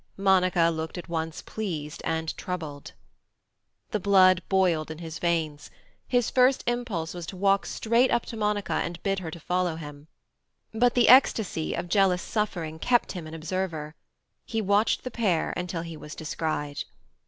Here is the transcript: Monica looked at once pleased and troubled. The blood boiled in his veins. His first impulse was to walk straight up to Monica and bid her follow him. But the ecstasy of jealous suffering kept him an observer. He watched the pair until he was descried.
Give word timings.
Monica 0.17 0.69
looked 0.73 0.97
at 0.97 1.07
once 1.07 1.43
pleased 1.43 2.01
and 2.03 2.35
troubled. 2.35 2.93
The 3.91 3.99
blood 3.99 4.41
boiled 4.49 4.89
in 4.89 4.97
his 4.97 5.19
veins. 5.19 5.69
His 6.07 6.31
first 6.31 6.63
impulse 6.65 7.13
was 7.13 7.27
to 7.27 7.37
walk 7.37 7.67
straight 7.67 8.09
up 8.09 8.25
to 8.25 8.35
Monica 8.35 8.73
and 8.73 9.03
bid 9.03 9.19
her 9.19 9.29
follow 9.29 9.75
him. 9.75 10.07
But 10.73 10.95
the 10.95 11.07
ecstasy 11.07 11.75
of 11.75 11.87
jealous 11.87 12.23
suffering 12.23 12.79
kept 12.79 13.11
him 13.11 13.27
an 13.27 13.35
observer. 13.35 13.93
He 14.43 14.59
watched 14.59 15.03
the 15.03 15.11
pair 15.11 15.53
until 15.55 15.83
he 15.83 15.95
was 15.95 16.15
descried. 16.15 16.83